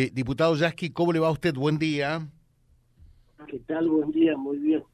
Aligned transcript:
Eh, 0.00 0.12
diputado 0.14 0.54
Yasky, 0.54 0.90
¿cómo 0.90 1.12
le 1.12 1.18
va 1.18 1.26
a 1.26 1.32
usted? 1.32 1.52
Buen 1.54 1.76
día. 1.76 2.20
¿Qué 3.48 3.58
tal? 3.58 3.88
Buen 3.88 4.12
día, 4.12 4.36
muy 4.36 4.56
bien. 4.58 4.84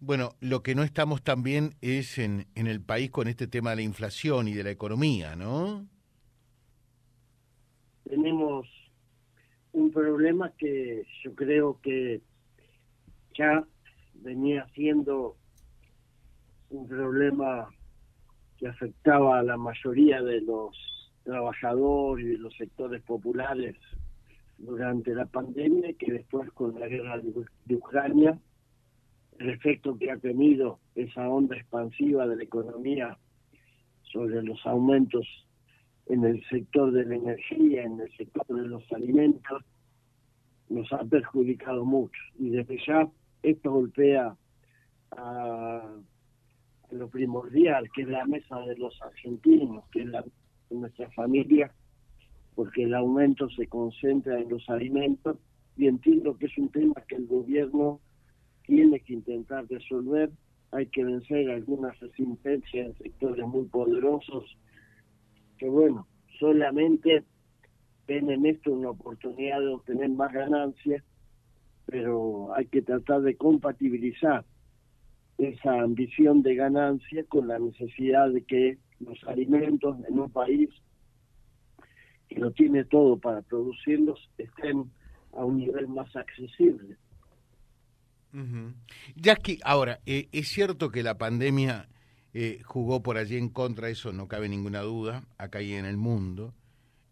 Bueno, 0.00 0.30
lo 0.40 0.62
que 0.62 0.74
no 0.74 0.84
estamos 0.84 1.22
tan 1.22 1.42
bien 1.42 1.74
es 1.82 2.16
en, 2.16 2.46
en 2.54 2.66
el 2.66 2.80
país 2.80 3.10
con 3.10 3.28
este 3.28 3.46
tema 3.46 3.68
de 3.68 3.76
la 3.76 3.82
inflación 3.82 4.48
y 4.48 4.54
de 4.54 4.64
la 4.64 4.70
economía, 4.70 5.36
¿no? 5.36 5.86
Tenemos 8.08 8.66
un 9.72 9.92
problema 9.92 10.50
que 10.56 11.04
yo 11.22 11.34
creo 11.34 11.78
que 11.82 12.22
ya 13.34 13.66
venía 14.14 14.66
siendo 14.74 15.36
un 16.70 16.88
problema 16.88 17.68
que 18.56 18.66
afectaba 18.66 19.40
a 19.40 19.42
la 19.42 19.58
mayoría 19.58 20.22
de 20.22 20.40
los 20.40 20.99
trabajadores 21.30 22.26
y 22.26 22.28
de 22.30 22.38
los 22.38 22.56
sectores 22.56 23.00
populares 23.02 23.76
durante 24.58 25.14
la 25.14 25.26
pandemia 25.26 25.92
que 25.94 26.12
después 26.12 26.50
con 26.50 26.78
la 26.78 26.88
guerra 26.88 27.20
de 27.20 27.74
Ucrania, 27.74 28.36
el 29.38 29.50
efecto 29.50 29.96
que 29.96 30.10
ha 30.10 30.16
tenido 30.16 30.80
esa 30.96 31.28
onda 31.28 31.56
expansiva 31.56 32.26
de 32.26 32.36
la 32.36 32.42
economía 32.42 33.16
sobre 34.02 34.42
los 34.42 34.58
aumentos 34.66 35.24
en 36.06 36.24
el 36.24 36.44
sector 36.48 36.90
de 36.90 37.04
la 37.04 37.14
energía, 37.14 37.84
en 37.84 38.00
el 38.00 38.10
sector 38.16 38.44
de 38.48 38.66
los 38.66 38.82
alimentos, 38.92 39.62
nos 40.68 40.92
ha 40.92 41.04
perjudicado 41.04 41.84
mucho. 41.84 42.20
Y 42.40 42.50
desde 42.50 42.76
ya 42.84 43.08
esto 43.44 43.70
golpea 43.70 44.36
a, 45.12 45.94
lo 46.90 47.08
primordial, 47.08 47.88
que 47.92 48.02
es 48.02 48.08
la 48.08 48.26
mesa 48.26 48.58
de 48.62 48.76
los 48.76 49.00
argentinos, 49.00 49.84
que 49.92 50.00
es 50.00 50.06
la, 50.06 50.24
nuestra 50.70 51.10
familia, 51.10 51.72
porque 52.54 52.84
el 52.84 52.94
aumento 52.94 53.48
se 53.50 53.66
concentra 53.66 54.38
en 54.38 54.48
los 54.48 54.68
alimentos 54.68 55.36
y 55.76 55.86
entiendo 55.86 56.36
que 56.36 56.46
es 56.46 56.58
un 56.58 56.68
tema 56.68 56.94
que 57.08 57.16
el 57.16 57.26
gobierno 57.26 58.00
tiene 58.64 59.00
que 59.00 59.14
intentar 59.14 59.66
resolver. 59.68 60.30
Hay 60.72 60.86
que 60.86 61.04
vencer 61.04 61.50
algunas 61.50 61.98
resistencias 61.98 62.86
en 62.86 62.94
sectores 62.98 63.46
muy 63.46 63.64
poderosos 63.64 64.56
que, 65.58 65.68
bueno, 65.68 66.06
solamente 66.38 67.24
ven 68.06 68.30
en 68.30 68.46
esto 68.46 68.72
una 68.72 68.90
oportunidad 68.90 69.60
de 69.60 69.68
obtener 69.68 70.10
más 70.10 70.32
ganancias, 70.32 71.04
pero 71.86 72.54
hay 72.54 72.66
que 72.66 72.82
tratar 72.82 73.22
de 73.22 73.36
compatibilizar 73.36 74.44
esa 75.38 75.80
ambición 75.80 76.42
de 76.42 76.54
ganancia 76.54 77.24
con 77.24 77.48
la 77.48 77.58
necesidad 77.58 78.30
de 78.30 78.42
que 78.42 78.78
los 79.00 79.18
alimentos 79.24 79.96
en 80.08 80.18
un 80.18 80.30
país 80.30 80.70
que 82.28 82.38
no 82.38 82.50
tiene 82.52 82.84
todo 82.84 83.18
para 83.18 83.42
producirlos 83.42 84.30
estén 84.38 84.90
a 85.32 85.44
un 85.44 85.58
nivel 85.58 85.88
más 85.88 86.14
accesible. 86.14 86.96
Que 89.42 89.58
ahora, 89.64 90.00
eh, 90.06 90.28
es 90.32 90.48
cierto 90.48 90.90
que 90.90 91.02
la 91.02 91.18
pandemia 91.18 91.88
eh, 92.32 92.60
jugó 92.64 93.02
por 93.02 93.16
allí 93.16 93.36
en 93.36 93.48
contra, 93.48 93.88
eso 93.88 94.12
no 94.12 94.28
cabe 94.28 94.48
ninguna 94.48 94.80
duda, 94.80 95.24
acá 95.36 95.62
y 95.62 95.72
en 95.74 95.84
el 95.84 95.96
mundo. 95.96 96.54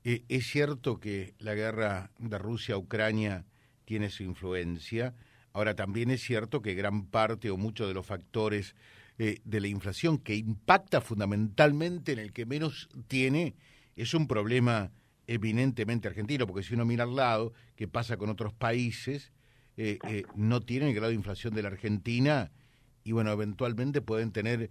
Eh, 0.05 0.23
es 0.29 0.47
cierto 0.47 1.01
que 1.01 1.35
la 1.39 1.55
guerra 1.55 2.11
de 2.19 2.39
Rusia 2.39 2.77
a 2.77 2.79
Ucrania 2.79 3.45
tiene 3.85 4.11
su 4.11 4.23
influencia. 4.23 5.15
Ahora 5.53 5.75
también 5.75 6.11
es 6.11 6.23
cierto 6.23 6.63
que 6.63 6.75
gran 6.75 7.07
parte 7.07 7.51
o 7.51 7.57
muchos 7.57 7.89
de 7.89 7.95
los 7.95 8.07
factores 8.07 8.77
eh, 9.21 9.41
de 9.45 9.61
la 9.61 9.67
inflación 9.67 10.19
que 10.19 10.37
impacta 10.37 11.01
fundamentalmente 11.01 12.13
en 12.13 12.21
el 12.21 12.33
que 12.33 12.47
menos 12.47 12.89
tiene 13.09 13.57
es 13.97 14.15
un 14.15 14.29
problema 14.29 14.93
eminentemente 15.27 16.07
argentino, 16.07 16.47
porque 16.47 16.63
si 16.63 16.75
uno 16.75 16.85
mira 16.85 17.03
al 17.03 17.17
lado, 17.17 17.53
qué 17.75 17.89
pasa 17.89 18.17
con 18.17 18.31
otros 18.31 18.55
países, 18.55 19.33
eh, 19.77 19.99
eh, 20.09 20.23
no 20.37 20.61
tienen 20.61 20.91
el 20.91 20.95
grado 20.95 21.09
de 21.09 21.17
inflación 21.17 21.53
de 21.53 21.63
la 21.63 21.69
Argentina 21.69 22.53
y 23.03 23.11
bueno, 23.11 23.33
eventualmente 23.33 24.03
pueden 24.03 24.31
tener 24.31 24.71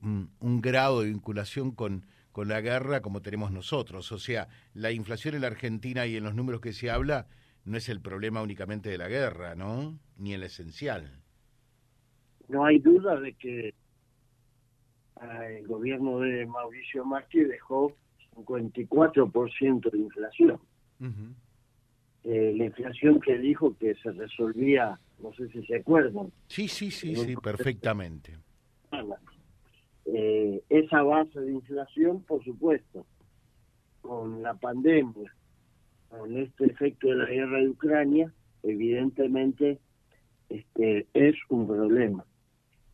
un, 0.00 0.32
un, 0.40 0.60
grado 0.60 1.00
de 1.00 1.08
vinculación 1.08 1.70
con, 1.70 2.04
con 2.32 2.48
la 2.48 2.60
guerra 2.60 3.00
como 3.00 3.22
tenemos 3.22 3.52
nosotros. 3.52 4.12
O 4.12 4.18
sea, 4.18 4.48
la 4.74 4.90
inflación 4.90 5.34
en 5.34 5.42
la 5.42 5.46
Argentina 5.46 6.04
y 6.04 6.16
en 6.16 6.24
los 6.24 6.34
números 6.34 6.60
que 6.60 6.74
se 6.74 6.90
habla 6.90 7.26
no 7.64 7.78
es 7.78 7.88
el 7.88 8.00
problema 8.00 8.42
únicamente 8.42 8.90
de 8.90 8.98
la 8.98 9.08
guerra, 9.08 9.54
¿no? 9.54 9.98
Ni 10.16 10.34
el 10.34 10.42
esencial. 10.42 11.22
No 12.48 12.64
hay 12.64 12.78
duda 12.78 13.20
de 13.20 13.34
que 13.34 13.74
ah, 15.16 15.46
el 15.46 15.66
gobierno 15.66 16.20
de 16.20 16.46
Mauricio 16.46 17.04
Macri 17.04 17.44
dejó 17.44 17.94
54% 18.36 19.90
de 19.90 19.98
inflación. 19.98 20.60
Eh, 22.24 22.54
la 22.56 22.64
inflación 22.64 23.20
que 23.20 23.38
dijo 23.38 23.76
que 23.78 23.94
se 23.96 24.10
resolvía, 24.12 24.98
no 25.22 25.32
sé 25.34 25.48
si 25.48 25.64
se 25.66 25.76
acuerdan. 25.76 26.32
Sí, 26.48 26.68
sí, 26.68 26.90
sí, 26.90 27.14
sí, 27.14 27.36
perfectamente. 27.36 28.36
Eh, 30.06 30.62
esa 30.70 31.02
base 31.02 31.38
de 31.40 31.52
inflación, 31.52 32.22
por 32.22 32.42
supuesto, 32.42 33.06
con 34.00 34.42
la 34.42 34.54
pandemia, 34.54 35.34
con 36.08 36.36
este 36.36 36.66
efecto 36.66 37.08
de 37.08 37.16
la 37.16 37.26
guerra 37.26 37.58
de 37.58 37.68
Ucrania, 37.68 38.32
evidentemente 38.62 39.78
este, 40.48 41.06
es 41.12 41.34
un 41.50 41.66
problema. 41.66 42.24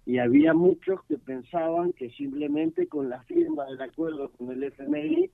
Y 0.07 0.19
había 0.19 0.53
muchos 0.53 1.03
que 1.05 1.17
pensaban 1.17 1.93
que 1.93 2.11
simplemente 2.11 2.87
con 2.87 3.09
la 3.09 3.23
firma 3.23 3.65
del 3.67 3.81
acuerdo 3.81 4.31
con 4.33 4.51
el 4.51 4.65
FMI 4.65 5.31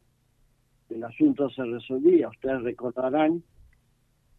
el 0.91 1.05
asunto 1.05 1.49
se 1.51 1.65
resolvía. 1.65 2.29
Ustedes 2.29 2.63
recordarán 2.63 3.43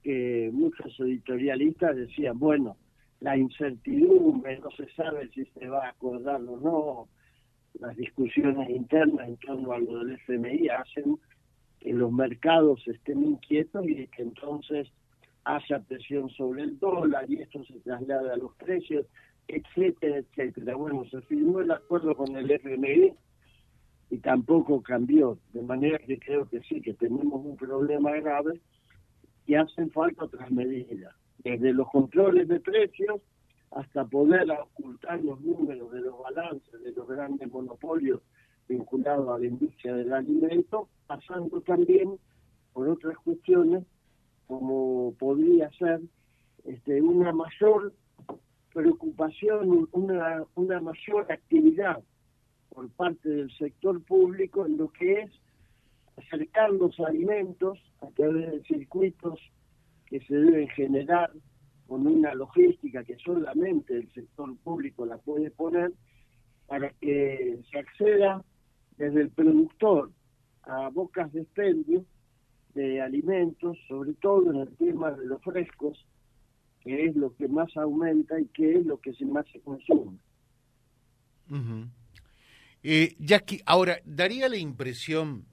que 0.03 0.49
muchos 0.51 0.99
editorialistas 0.99 1.95
decían, 1.95 2.39
bueno, 2.39 2.77
la 3.19 3.37
incertidumbre, 3.37 4.59
no 4.59 4.71
se 4.71 4.89
sabe 4.93 5.29
si 5.29 5.45
se 5.45 5.67
va 5.67 5.85
a 5.85 5.89
acordar 5.89 6.41
o 6.41 6.57
no, 6.59 7.07
las 7.79 7.95
discusiones 7.95 8.69
internas 8.69 9.27
en 9.27 9.37
torno 9.37 9.71
a 9.71 9.79
lo 9.79 9.99
del 9.99 10.13
FMI 10.13 10.69
hacen 10.69 11.17
que 11.79 11.93
los 11.93 12.11
mercados 12.11 12.85
estén 12.87 13.23
inquietos 13.23 13.87
y 13.87 14.07
que 14.07 14.23
entonces 14.23 14.87
haya 15.43 15.79
presión 15.79 16.29
sobre 16.29 16.63
el 16.63 16.79
dólar 16.79 17.29
y 17.29 17.41
esto 17.41 17.63
se 17.65 17.79
traslada 17.79 18.33
a 18.33 18.37
los 18.37 18.53
precios, 18.55 19.05
etcétera, 19.55 20.17
etcétera. 20.17 20.75
Bueno, 20.75 21.05
se 21.05 21.21
firmó 21.21 21.59
el 21.59 21.71
acuerdo 21.71 22.15
con 22.15 22.35
el 22.35 22.49
FMI 22.49 23.13
y 24.09 24.17
tampoco 24.17 24.81
cambió, 24.81 25.37
de 25.53 25.61
manera 25.61 25.97
que 25.99 26.19
creo 26.19 26.47
que 26.49 26.61
sí, 26.61 26.81
que 26.81 26.93
tenemos 26.93 27.45
un 27.45 27.55
problema 27.55 28.11
grave 28.11 28.59
y 29.45 29.55
hacen 29.55 29.89
falta 29.91 30.25
otras 30.25 30.51
medidas, 30.51 31.15
desde 31.39 31.73
los 31.73 31.89
controles 31.89 32.47
de 32.47 32.59
precios 32.59 33.21
hasta 33.71 34.05
poder 34.05 34.49
ocultar 34.51 35.23
los 35.23 35.39
números 35.41 35.91
de 35.91 36.01
los 36.01 36.19
balances 36.19 36.83
de 36.83 36.91
los 36.91 37.07
grandes 37.07 37.49
monopolios 37.51 38.21
vinculados 38.67 39.29
a 39.29 39.39
la 39.39 39.45
industria 39.45 39.95
del 39.95 40.13
alimento, 40.13 40.89
pasando 41.07 41.61
también 41.61 42.17
por 42.73 42.87
otras 42.89 43.17
cuestiones 43.19 43.83
como 44.47 45.13
podría 45.17 45.69
ser 45.71 46.01
este, 46.65 47.01
una 47.01 47.31
mayor 47.31 47.93
preocupación, 48.73 49.87
una, 49.91 50.45
una 50.55 50.79
mayor 50.79 51.31
actividad 51.31 52.01
por 52.69 52.89
parte 52.91 53.29
del 53.29 53.51
sector 53.57 54.01
público 54.03 54.65
en 54.65 54.77
lo 54.77 54.89
que 54.89 55.21
es 55.21 55.31
acercar 56.17 56.71
los 56.71 56.99
alimentos 56.99 57.79
a 58.01 58.07
través 58.11 58.51
de 58.51 58.63
circuitos 58.63 59.39
que 60.05 60.19
se 60.21 60.35
deben 60.35 60.67
generar 60.69 61.31
con 61.87 62.07
una 62.07 62.33
logística 62.33 63.03
que 63.03 63.17
solamente 63.17 63.95
el 63.95 64.11
sector 64.13 64.55
público 64.57 65.05
la 65.05 65.17
puede 65.17 65.51
poner 65.51 65.91
para 66.67 66.89
que 67.01 67.59
se 67.69 67.79
acceda 67.79 68.43
desde 68.97 69.21
el 69.21 69.29
productor 69.31 70.11
a 70.63 70.89
bocas 70.89 71.31
de 71.33 71.41
expendio 71.41 72.05
de 72.73 73.01
alimentos, 73.01 73.77
sobre 73.87 74.13
todo 74.13 74.51
en 74.51 74.61
el 74.61 74.75
tema 74.77 75.11
de 75.11 75.25
los 75.25 75.41
frescos, 75.41 76.05
que 76.83 77.05
es 77.05 77.15
lo 77.15 77.35
que 77.35 77.47
más 77.47 77.75
aumenta 77.77 78.39
y 78.39 78.45
que 78.47 78.77
es 78.77 78.85
lo 78.85 78.99
que 78.99 79.13
más 79.25 79.45
se 79.51 79.59
consume. 79.59 80.17
eh, 82.83 83.15
Jackie, 83.19 83.61
ahora, 83.65 83.99
daría 84.05 84.49
la 84.49 84.57
impresión 84.57 85.45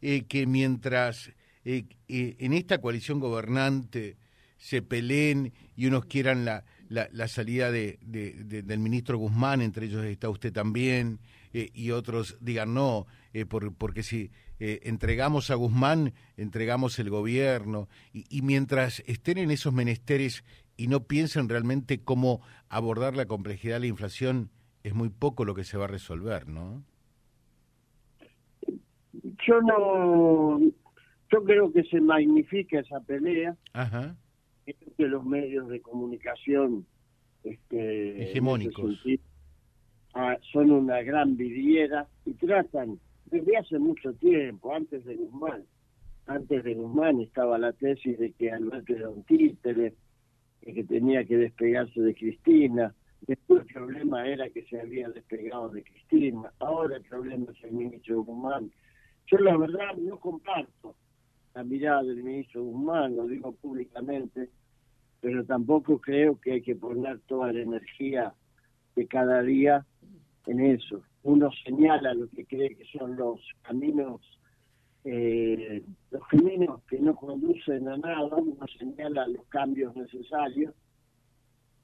eh, 0.00 0.24
que 0.24 0.46
mientras 0.46 1.32
eh, 1.64 1.84
eh, 2.08 2.36
en 2.40 2.52
esta 2.54 2.78
coalición 2.78 3.20
gobernante 3.20 4.16
se 4.56 4.82
peleen 4.82 5.52
y 5.76 5.86
unos 5.86 6.06
quieran 6.06 6.44
la, 6.44 6.64
la, 6.88 7.28
salida 7.28 7.70
de, 7.70 7.98
del 8.02 8.78
ministro 8.80 9.16
Guzmán, 9.18 9.60
entre 9.60 9.86
ellos 9.86 10.04
está 10.04 10.28
usted 10.28 10.52
también, 10.52 11.20
eh, 11.52 11.70
y 11.74 11.90
otros 11.90 12.38
digan 12.40 12.74
no, 12.74 13.06
eh, 13.32 13.44
porque 13.46 14.02
si 14.02 14.30
eh, 14.58 14.80
entregamos 14.84 15.50
a 15.50 15.54
Guzmán, 15.54 16.12
entregamos 16.36 16.98
el 16.98 17.10
gobierno, 17.10 17.88
y, 18.12 18.42
mientras 18.42 19.00
estén 19.06 19.38
en 19.38 19.50
esos 19.50 19.72
menesteres 19.72 20.44
y 20.76 20.88
no 20.88 21.04
piensen 21.04 21.48
realmente 21.48 22.02
cómo 22.02 22.40
abordar 22.68 23.16
la 23.16 23.26
complejidad 23.26 23.74
de 23.74 23.80
la 23.80 23.86
inflación, 23.86 24.50
es 24.82 24.94
muy 24.94 25.10
poco 25.10 25.44
lo 25.44 25.54
que 25.54 25.64
se 25.64 25.76
va 25.76 25.84
a 25.84 25.88
resolver, 25.88 26.48
¿no? 26.48 26.82
Yo 29.46 29.60
no, 29.60 30.58
yo 31.30 31.44
creo 31.44 31.72
que 31.72 31.84
se 31.84 32.00
magnifica 32.00 32.80
esa 32.80 33.00
pelea. 33.00 33.56
Ajá. 33.72 34.16
Creo 34.64 34.94
que 34.96 35.06
los 35.06 35.24
medios 35.24 35.68
de 35.68 35.80
comunicación 35.80 36.86
este, 37.44 38.22
hegemónicos 38.22 39.04
ah, 40.14 40.36
son 40.52 40.70
una 40.70 41.02
gran 41.02 41.36
vidriera 41.36 42.06
y 42.24 42.34
tratan 42.34 42.98
desde 43.26 43.56
hace 43.56 43.78
mucho 43.78 44.12
tiempo, 44.14 44.74
antes 44.74 45.04
de 45.06 45.16
Guzmán, 45.16 45.64
antes 46.26 46.64
de 46.64 46.74
Guzmán 46.74 47.20
estaba 47.20 47.58
la 47.58 47.72
tesis 47.72 48.18
de 48.18 48.32
que 48.32 48.52
Alberto 48.52 48.94
era 48.94 49.08
un 49.08 49.22
títere, 49.24 49.94
que 50.60 50.84
tenía 50.84 51.24
que 51.24 51.36
despegarse 51.36 52.00
de 52.00 52.14
Cristina, 52.14 52.94
después 53.22 53.62
el 53.62 53.74
problema 53.74 54.28
era 54.28 54.48
que 54.50 54.64
se 54.64 54.80
había 54.80 55.08
despegado 55.08 55.70
de 55.70 55.82
Cristina, 55.82 56.52
ahora 56.60 56.96
el 56.96 57.02
problema 57.02 57.50
es 57.50 57.64
el 57.64 57.72
ministro 57.72 58.22
Guzmán. 58.22 58.70
Yo 59.26 59.38
la 59.38 59.56
verdad 59.56 59.96
no 59.96 60.18
comparto 60.20 60.94
la 61.54 61.64
mirada 61.64 62.02
del 62.02 62.22
ministro 62.22 62.62
Guzmán, 62.64 63.16
lo 63.16 63.26
digo 63.26 63.52
públicamente, 63.52 64.50
pero 65.20 65.44
tampoco 65.44 65.98
creo 66.00 66.38
que 66.40 66.52
hay 66.52 66.62
que 66.62 66.76
poner 66.76 67.18
toda 67.20 67.52
la 67.52 67.60
energía 67.60 68.34
de 68.94 69.06
cada 69.06 69.42
día 69.42 69.86
en 70.46 70.60
eso. 70.60 71.02
Uno 71.22 71.50
señala 71.64 72.14
lo 72.14 72.28
que 72.28 72.44
cree 72.44 72.76
que 72.76 72.84
son 72.98 73.16
los 73.16 73.40
caminos, 73.62 74.20
eh, 75.04 75.82
los 76.10 76.26
caminos 76.28 76.82
que 76.88 76.98
no 76.98 77.14
conducen 77.14 77.88
a 77.88 77.96
nada, 77.96 78.36
uno 78.36 78.56
señala 78.78 79.26
los 79.28 79.44
cambios 79.46 79.94
necesarios 79.94 80.74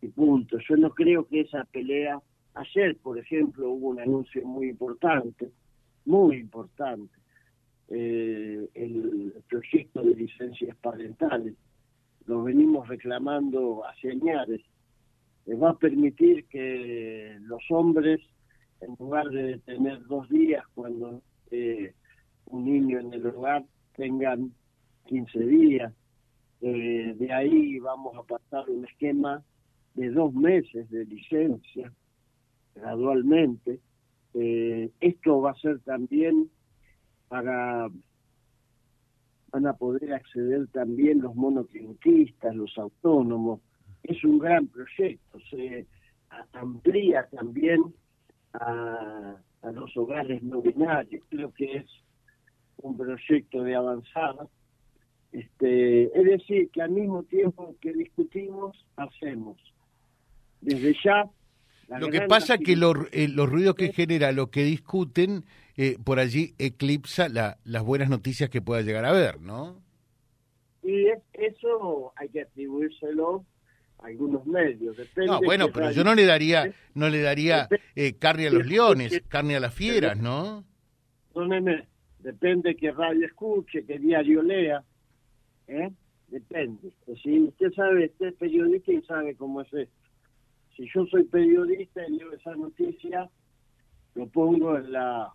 y 0.00 0.08
punto. 0.08 0.58
Yo 0.68 0.76
no 0.76 0.90
creo 0.90 1.26
que 1.26 1.40
esa 1.40 1.64
pelea, 1.64 2.20
ayer 2.54 2.96
por 2.96 3.18
ejemplo 3.18 3.70
hubo 3.70 3.88
un 3.88 4.00
anuncio 4.00 4.44
muy 4.46 4.68
importante, 4.70 5.50
muy 6.04 6.36
importante, 6.36 7.14
eh, 7.88 8.68
el 8.74 9.34
proyecto 9.48 10.02
de 10.02 10.14
licencias 10.14 10.76
parentales. 10.78 11.54
Lo 12.26 12.42
venimos 12.42 12.86
reclamando 12.88 13.84
hace 13.86 14.10
años. 14.10 14.60
va 15.62 15.70
a 15.70 15.78
permitir 15.78 16.44
que 16.46 17.38
los 17.40 17.62
hombres, 17.70 18.20
en 18.80 18.96
lugar 18.98 19.28
de 19.28 19.58
tener 19.60 20.04
dos 20.06 20.28
días 20.28 20.64
cuando 20.74 21.22
eh, 21.50 21.94
un 22.46 22.64
niño 22.64 22.98
en 23.00 23.12
el 23.12 23.26
hogar, 23.26 23.64
tengan 23.96 24.52
15 25.06 25.38
días. 25.40 25.92
Eh, 26.60 27.14
de 27.18 27.32
ahí 27.32 27.78
vamos 27.78 28.16
a 28.16 28.22
pasar 28.22 28.68
un 28.68 28.84
esquema 28.84 29.42
de 29.94 30.10
dos 30.10 30.32
meses 30.34 30.88
de 30.90 31.04
licencia 31.04 31.92
gradualmente. 32.74 33.80
esto 35.00 35.40
va 35.40 35.50
a 35.50 35.54
ser 35.56 35.80
también 35.80 36.48
para 37.28 37.88
van 39.50 39.66
a 39.66 39.72
poder 39.72 40.12
acceder 40.12 40.68
también 40.68 41.20
los 41.20 41.34
monotributistas, 41.34 42.54
los 42.54 42.76
autónomos. 42.78 43.60
Es 44.02 44.22
un 44.24 44.38
gran 44.38 44.66
proyecto, 44.68 45.38
se 45.50 45.86
amplía 46.52 47.26
también 47.30 47.82
a, 48.60 49.36
los 49.72 49.96
hogares 49.96 50.42
no 50.42 50.62
binarios. 50.62 51.22
Creo 51.28 51.52
que 51.52 51.76
es 51.76 51.86
un 52.78 52.96
proyecto 52.96 53.62
de 53.62 53.74
avanzada. 53.74 54.48
Este, 55.32 56.04
es 56.04 56.24
decir, 56.24 56.70
que 56.70 56.82
al 56.82 56.90
mismo 56.90 57.22
tiempo 57.24 57.74
que 57.80 57.92
discutimos, 57.92 58.86
hacemos. 58.96 59.58
Desde 60.60 60.94
ya 61.04 61.30
lo 61.88 62.10
que 62.10 62.20
pasa 62.22 62.54
es 62.54 62.60
que 62.60 62.72
eh, 62.72 63.28
los 63.28 63.48
ruidos 63.48 63.74
que 63.74 63.92
genera 63.92 64.30
lo 64.32 64.50
que 64.50 64.62
discuten 64.62 65.44
eh, 65.76 65.96
por 66.04 66.18
allí 66.18 66.54
eclipsa 66.58 67.28
las 67.28 67.84
buenas 67.84 68.10
noticias 68.10 68.50
que 68.50 68.60
pueda 68.60 68.82
llegar 68.82 69.06
a 69.06 69.10
haber, 69.10 69.40
¿no? 69.40 69.80
Y 70.82 71.06
eso 71.32 72.12
hay 72.16 72.28
que 72.28 72.42
atribuírselo 72.42 73.36
a 73.36 73.40
algunos 73.98 74.46
medios. 74.46 74.96
no, 75.16 75.40
bueno, 75.40 75.68
pero 75.72 75.90
yo 75.90 76.04
no 76.04 76.14
le 76.14 76.24
daría, 76.24 76.72
no 76.94 77.08
le 77.08 77.20
daría 77.20 77.68
eh, 77.94 78.14
carne 78.14 78.46
a 78.46 78.50
los 78.50 78.66
leones, 78.66 79.22
carne 79.28 79.56
a 79.56 79.60
las 79.60 79.74
fieras, 79.74 80.16
¿no? 80.16 80.64
Dóneme, 81.34 81.86
depende 82.18 82.74
qué 82.76 82.92
radio 82.92 83.26
escuche, 83.26 83.84
qué 83.84 83.98
diario 83.98 84.42
lea, 84.42 84.82
¿eh? 85.66 85.90
Depende. 86.28 86.90
Si 87.22 87.40
usted 87.40 87.72
sabe, 87.72 88.06
usted 88.06 88.26
es 88.26 88.34
periodista 88.34 88.92
y 88.92 89.02
sabe 89.02 89.34
cómo 89.34 89.62
es 89.62 89.72
esto 89.72 89.98
si 90.78 90.88
yo 90.94 91.04
soy 91.06 91.24
periodista 91.24 92.06
y 92.06 92.12
leo 92.12 92.32
esa 92.32 92.54
noticia, 92.54 93.28
lo 94.14 94.28
pongo 94.28 94.78
en 94.78 94.92
la 94.92 95.32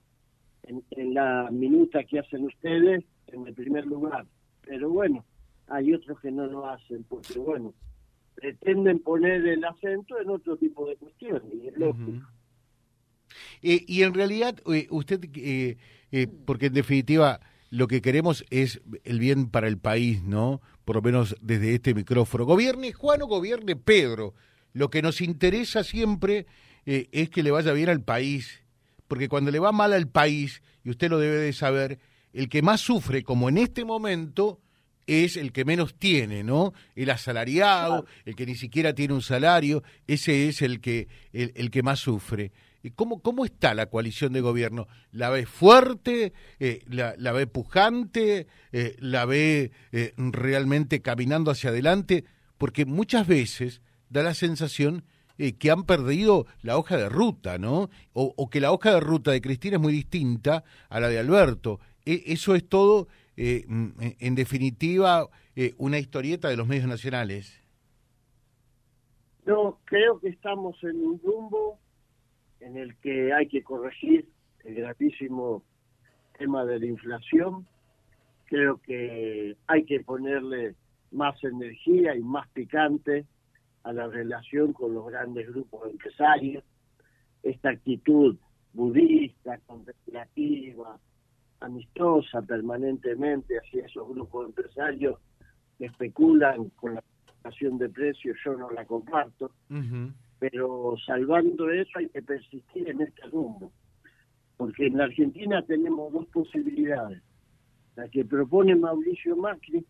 en, 0.64 1.14
la 1.14 1.50
minuta 1.52 2.06
que 2.06 2.20
hacen 2.20 2.46
ustedes 2.46 3.04
en 3.28 3.46
el 3.46 3.54
primer 3.54 3.86
lugar. 3.86 4.26
Pero 4.66 4.90
bueno, 4.90 5.26
hay 5.68 5.94
otros 5.94 6.18
que 6.22 6.32
no 6.32 6.48
lo 6.48 6.66
hacen, 6.70 7.04
porque 7.04 7.38
bueno, 7.38 7.74
pretenden 8.36 9.00
poner 9.00 9.46
el 9.48 9.64
acento 9.64 10.20
en 10.20 10.30
otro 10.30 10.58
tipo 10.58 10.88
de 10.88 10.96
cuestiones, 10.98 11.44
y 11.54 11.68
es 11.68 11.78
lógico. 11.78 12.28
Eh, 13.62 13.84
y 13.88 14.04
en 14.04 14.14
realidad, 14.14 14.60
eh, 14.72 14.88
usted, 14.90 15.22
eh, 15.36 15.78
porque 16.46 16.68
en 16.68 16.74
definitiva 16.74 17.40
lo 17.74 17.88
que 17.88 18.04
queremos 18.04 18.46
es 18.52 18.82
el 19.04 19.18
bien 19.18 19.50
para 19.50 19.68
el 19.68 19.80
país, 19.80 20.22
¿no? 20.22 20.62
Por 20.86 20.98
lo 20.98 21.02
menos 21.02 21.36
desde 21.42 21.74
este 21.74 21.96
micrófono. 21.96 22.46
Gobierne 22.46 22.94
Juan 22.94 23.24
o 23.24 23.26
gobierne 23.26 23.76
Pedro, 23.76 24.36
lo 24.74 24.92
que 24.92 25.02
nos 25.02 25.22
interesa 25.22 25.84
siempre 25.84 26.46
eh, 26.86 27.08
es 27.12 27.32
que 27.32 27.42
le 27.42 27.50
vaya 27.50 27.74
bien 27.74 27.90
al 27.90 28.02
país, 28.02 28.62
porque 29.08 29.28
cuando 29.28 29.50
le 29.50 29.58
va 29.58 29.72
mal 29.72 29.92
al 29.94 30.08
país, 30.08 30.62
y 30.84 30.92
usted 30.92 31.10
lo 31.10 31.18
debe 31.18 31.38
de 31.38 31.52
saber, 31.52 31.98
el 32.34 32.48
que 32.48 32.62
más 32.62 32.80
sufre, 32.80 33.24
como 33.24 33.50
en 33.50 33.58
este 33.58 33.86
momento, 33.86 34.60
es 35.08 35.38
el 35.38 35.52
que 35.52 35.66
menos 35.66 35.96
tiene, 35.96 36.44
¿no? 36.44 36.74
El 36.96 37.10
asalariado, 37.10 38.06
el 38.26 38.36
que 38.36 38.46
ni 38.46 38.56
siquiera 38.56 38.94
tiene 38.94 39.14
un 39.14 39.22
salario, 39.22 39.84
ese 40.08 40.48
es 40.48 40.62
el 40.62 40.82
que, 40.82 41.08
el, 41.32 41.72
que 41.72 41.84
más 41.84 42.00
sufre. 42.00 42.52
¿Cómo, 42.96 43.22
¿Cómo 43.22 43.46
está 43.46 43.74
la 43.74 43.86
coalición 43.86 44.34
de 44.34 44.42
gobierno? 44.42 44.88
¿La 45.12 45.30
ve 45.30 45.46
fuerte? 45.46 46.34
Eh, 46.60 46.84
la, 46.88 47.16
la, 47.18 47.32
ve 47.32 47.48
pujante? 47.48 48.48
Eh, 48.74 48.96
¿La 49.00 49.26
ve 49.26 49.72
realmente 50.18 51.02
caminando 51.02 51.50
hacia 51.52 51.70
adelante? 51.70 52.26
Porque 52.58 52.86
muchas 52.86 53.26
veces 53.26 53.82
da 54.10 54.22
la 54.22 54.34
sensación 54.34 55.06
eh, 55.40 55.54
que 55.54 55.72
han 55.72 55.84
perdido 55.86 56.46
la 56.62 56.78
hoja 56.78 56.96
de 56.96 57.10
ruta, 57.10 57.58
¿no? 57.58 57.90
O, 58.14 58.50
que 58.52 58.62
la 58.62 58.72
hoja 58.72 58.94
de 58.94 59.00
ruta 59.00 59.32
de 59.32 59.42
Cristina 59.42 59.78
es 59.78 59.82
muy 59.82 59.92
distinta 59.92 60.64
a 60.90 61.00
la 61.00 61.10
de 61.10 61.18
Alberto. 61.18 61.80
E, 62.06 62.24
eso 62.28 62.54
es 62.54 62.70
todo, 62.70 63.08
eh, 63.38 63.66
mm, 63.68 63.90
en 64.20 64.36
definitiva, 64.36 65.28
eh, 65.56 65.74
una 65.78 66.00
historieta 66.00 66.50
de 66.50 66.58
los 66.58 66.68
medios 66.68 66.88
nacionales. 66.88 67.60
No, 69.46 69.80
creo 69.86 70.20
que 70.20 70.30
estamos 70.30 70.76
en 70.84 71.06
un 71.06 71.20
rumbo 71.22 71.80
en 72.60 72.78
el 72.78 72.96
que 72.98 73.34
hay 73.34 73.48
que 73.48 73.62
corregir 73.64 74.28
el 74.64 74.76
gravísimo 74.76 75.64
tema 76.38 76.66
de 76.66 76.80
la 76.80 76.86
inflación. 76.86 77.68
Creo 78.46 78.78
que 78.78 79.58
hay 79.68 79.84
que 79.84 80.00
ponerle 80.00 80.76
más 81.12 81.44
energía 81.44 82.16
y 82.16 82.22
más 82.22 82.48
picante 82.50 83.26
a 83.84 83.92
la 83.92 84.08
relación 84.08 84.74
con 84.74 84.94
los 84.94 85.08
grandes 85.08 85.48
grupos 85.48 85.90
empresarios, 85.90 86.64
esta 87.44 87.70
actitud 87.70 88.38
budista, 88.72 89.60
contemplativa, 89.68 91.00
amistosa 91.64 92.42
permanentemente 92.42 93.58
hacia 93.58 93.86
esos 93.86 94.08
grupos 94.10 94.48
empresarios 94.48 95.20
que 95.78 95.86
especulan 95.86 96.70
con 96.72 96.96
la 96.96 97.04
fijación 97.38 97.78
de 97.78 97.90
precios, 97.90 98.38
yo 98.44 98.56
no 98.58 98.70
la 98.70 98.86
comparto, 98.86 99.52
pero 100.40 100.96
salvando 101.06 101.70
eso 101.70 102.00
hay 102.00 102.10
que 102.10 102.22
persistir 102.22 102.90
en 102.90 103.02
este 103.02 103.24
rumbo, 103.28 103.72
porque 104.58 104.88
en 104.88 104.98
la 104.98 105.06
Argentina 105.06 105.64
tenemos 105.66 106.12
dos 106.12 106.28
posibilidades, 106.28 107.22
la 107.96 108.10
que 108.10 108.26
propone 108.26 108.76
Mauricio 108.76 109.36
Macri, 109.38 109.86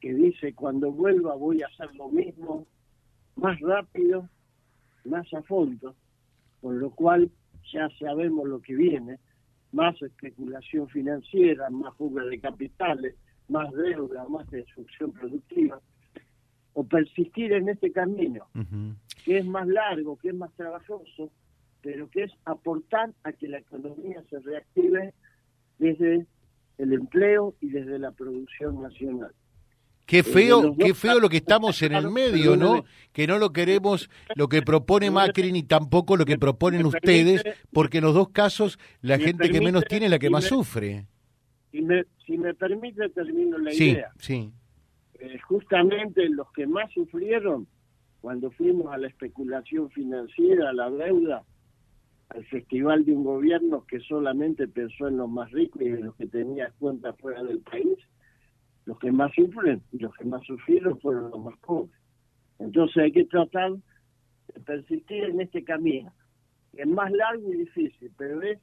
que 0.00 0.12
dice 0.12 0.54
cuando 0.54 0.90
vuelva 0.90 1.36
voy 1.36 1.62
a 1.62 1.66
hacer 1.66 1.94
lo 1.94 2.08
mismo 2.08 2.66
más 3.36 3.60
rápido, 3.60 4.28
más 5.04 5.32
a 5.34 5.42
fondo, 5.42 5.94
con 6.60 6.80
lo 6.80 6.90
cual 6.90 7.30
ya 7.72 7.88
sabemos 7.98 8.48
lo 8.48 8.60
que 8.60 8.74
viene, 8.74 9.18
más 9.76 10.00
especulación 10.00 10.88
financiera, 10.88 11.68
más 11.68 11.94
fuga 11.96 12.24
de 12.24 12.40
capitales, 12.40 13.14
más 13.48 13.70
deuda, 13.74 14.26
más 14.26 14.50
destrucción 14.50 15.12
productiva, 15.12 15.78
o 16.72 16.82
persistir 16.84 17.52
en 17.52 17.68
este 17.68 17.92
camino, 17.92 18.46
que 19.24 19.38
es 19.38 19.46
más 19.46 19.68
largo, 19.68 20.16
que 20.16 20.30
es 20.30 20.34
más 20.34 20.50
trabajoso, 20.54 21.30
pero 21.82 22.08
que 22.08 22.24
es 22.24 22.32
aportar 22.46 23.12
a 23.22 23.32
que 23.32 23.48
la 23.48 23.58
economía 23.58 24.22
se 24.30 24.38
reactive 24.40 25.12
desde 25.78 26.26
el 26.78 26.92
empleo 26.94 27.54
y 27.60 27.68
desde 27.68 27.98
la 27.98 28.12
producción 28.12 28.80
nacional. 28.80 29.32
Qué 30.06 30.22
feo, 30.22 30.76
qué 30.78 30.94
feo 30.94 31.18
lo 31.18 31.28
que 31.28 31.38
estamos 31.38 31.82
en 31.82 31.92
el 31.92 32.10
medio, 32.10 32.56
¿no? 32.56 32.84
Que 33.12 33.26
no 33.26 33.38
lo 33.38 33.52
queremos 33.52 34.08
lo 34.36 34.48
que 34.48 34.62
propone 34.62 35.10
Macri 35.10 35.50
ni 35.50 35.64
tampoco 35.64 36.16
lo 36.16 36.24
que 36.24 36.38
proponen 36.38 36.86
ustedes, 36.86 37.42
porque 37.72 37.98
en 37.98 38.04
los 38.04 38.14
dos 38.14 38.28
casos 38.28 38.78
la 39.00 39.18
gente 39.18 39.50
que 39.50 39.60
menos 39.60 39.84
tiene 39.88 40.06
es 40.06 40.10
la 40.12 40.18
que 40.20 40.30
más 40.30 40.44
sufre. 40.44 41.06
Si 41.72 41.82
me, 41.82 42.04
si 42.24 42.38
me 42.38 42.54
permite, 42.54 43.08
termino 43.10 43.58
la 43.58 43.72
Sí, 43.72 43.90
idea. 43.90 44.12
sí. 44.20 44.52
Eh, 45.18 45.38
justamente 45.48 46.28
los 46.28 46.52
que 46.52 46.66
más 46.66 46.90
sufrieron 46.92 47.66
cuando 48.20 48.50
fuimos 48.52 48.92
a 48.92 48.98
la 48.98 49.08
especulación 49.08 49.90
financiera, 49.90 50.70
a 50.70 50.72
la 50.72 50.88
deuda, 50.90 51.42
al 52.28 52.44
festival 52.46 53.04
de 53.04 53.12
un 53.12 53.24
gobierno 53.24 53.84
que 53.86 53.98
solamente 54.00 54.68
pensó 54.68 55.08
en 55.08 55.16
los 55.16 55.28
más 55.28 55.50
ricos 55.52 55.82
y 55.82 55.86
en 55.86 56.04
los 56.06 56.14
que 56.16 56.26
tenía 56.26 56.72
cuentas 56.78 57.16
fuera 57.18 57.42
del 57.42 57.58
país, 57.60 57.98
los 58.86 58.98
que 58.98 59.12
más 59.12 59.32
sufren 59.34 59.82
y 59.92 59.98
los 59.98 60.14
que 60.16 60.24
más 60.24 60.42
sufrieron 60.46 61.00
fueron 61.00 61.30
los 61.30 61.40
más 61.40 61.58
pobres. 61.60 62.00
Entonces 62.58 62.98
hay 63.04 63.12
que 63.12 63.26
tratar 63.26 63.72
de 63.74 64.60
persistir 64.64 65.24
en 65.24 65.40
este 65.42 65.64
camino. 65.64 66.14
Es 66.74 66.86
más 66.88 67.10
largo 67.12 67.52
y 67.52 67.58
difícil, 67.58 68.12
pero 68.18 68.42
es 68.42 68.58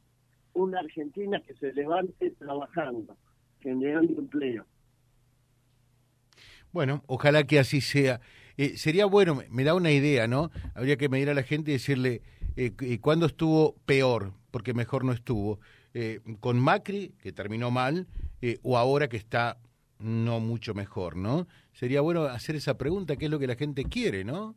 una 0.53 0.79
Argentina 0.79 1.41
que 1.41 1.55
se 1.55 1.73
levante 1.73 2.31
trabajando, 2.31 3.17
generando 3.61 4.19
empleo. 4.19 4.65
Bueno, 6.71 7.03
ojalá 7.07 7.43
que 7.45 7.59
así 7.59 7.81
sea. 7.81 8.21
Eh, 8.57 8.77
sería 8.77 9.05
bueno, 9.05 9.41
me- 9.49 9.63
da 9.63 9.75
una 9.75 9.91
idea, 9.91 10.27
¿no? 10.27 10.51
Habría 10.75 10.97
que 10.97 11.09
medir 11.09 11.29
a 11.29 11.33
la 11.33 11.43
gente 11.43 11.71
y 11.71 11.75
decirle 11.75 12.21
eh, 12.55 12.71
cu- 12.71 12.85
cuándo 13.01 13.25
estuvo 13.25 13.75
peor, 13.85 14.33
porque 14.51 14.73
mejor 14.73 15.05
no 15.05 15.11
estuvo. 15.11 15.59
Eh, 15.95 16.19
con 16.39 16.59
Macri, 16.59 17.13
que 17.19 17.31
terminó 17.31 17.71
mal, 17.71 18.07
o 18.63 18.77
ahora 18.77 19.07
que 19.07 19.17
está 19.17 19.57
no 20.03 20.39
mucho 20.39 20.73
mejor, 20.73 21.15
¿no? 21.15 21.47
Sería 21.71 22.01
bueno 22.01 22.23
hacer 22.23 22.55
esa 22.55 22.77
pregunta, 22.77 23.15
qué 23.15 23.25
es 23.25 23.31
lo 23.31 23.39
que 23.39 23.47
la 23.47 23.55
gente 23.55 23.85
quiere, 23.85 24.23
¿no? 24.23 24.55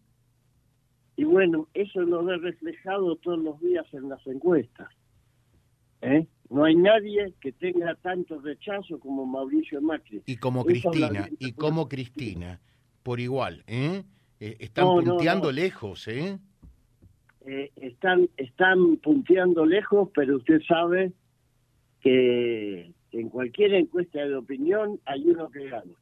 Y 1.16 1.24
bueno, 1.24 1.68
eso 1.72 2.00
lo 2.02 2.24
ve 2.24 2.36
reflejado 2.36 3.16
todos 3.16 3.38
los 3.38 3.58
días 3.60 3.86
en 3.92 4.08
las 4.08 4.24
encuestas. 4.26 4.88
¿eh? 6.02 6.26
No 6.50 6.64
hay 6.64 6.74
nadie 6.74 7.32
que 7.40 7.52
tenga 7.52 7.94
tanto 7.96 8.38
rechazo 8.40 9.00
como 9.00 9.24
Mauricio 9.24 9.80
Macri. 9.80 10.22
Y 10.26 10.36
como 10.36 10.60
Eso 10.68 10.90
Cristina, 10.90 11.28
y 11.38 11.52
como 11.52 11.88
Cristina, 11.88 12.60
por 13.02 13.20
igual, 13.20 13.64
¿eh? 13.66 14.02
Eh, 14.40 14.56
están 14.60 14.84
No, 14.84 15.00
no, 15.00 15.12
punteando 15.14 15.46
no. 15.48 15.52
lejos, 15.52 16.06
¿eh? 16.08 16.38
Eh, 17.46 17.70
están, 17.76 18.28
están 18.36 18.96
punteando 18.98 19.64
lejos, 19.64 20.10
pero 20.14 20.36
usted 20.36 20.60
sabe 20.68 21.12
que 22.00 22.92
en 23.20 23.28
cualquier 23.28 23.74
encuesta 23.74 24.20
de 24.20 24.34
opinión 24.34 25.00
hay 25.04 25.28
uno 25.28 25.50
que 25.50 25.68
gana. 25.68 25.92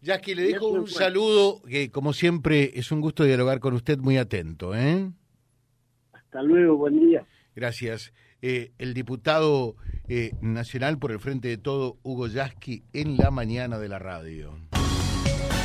Jackie, 0.00 0.34
le 0.34 0.42
Y 0.48 0.52
dejo 0.52 0.68
un 0.68 0.86
saludo, 0.86 1.62
que 1.62 1.90
como 1.90 2.12
siempre 2.12 2.70
es 2.74 2.92
un 2.92 3.00
gusto 3.00 3.24
dialogar 3.24 3.60
con 3.60 3.74
usted, 3.74 3.98
muy 3.98 4.18
atento, 4.18 4.74
¿eh? 4.74 5.10
Hasta 6.12 6.42
luego, 6.42 6.76
buen 6.76 7.00
día. 7.00 7.26
Gracias. 7.54 8.12
Eh, 8.42 8.72
el 8.78 8.94
diputado 8.94 9.76
eh, 10.08 10.32
nacional 10.40 10.98
por 10.98 11.10
el 11.10 11.18
Frente 11.18 11.48
de 11.48 11.58
Todo, 11.58 11.96
Hugo 12.02 12.28
Yasky, 12.28 12.84
en 12.92 13.16
la 13.16 13.30
mañana 13.30 13.78
de 13.78 13.88
la 13.88 13.98
radio. 13.98 14.54